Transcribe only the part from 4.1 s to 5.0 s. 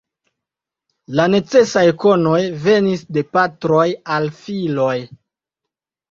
al filoj.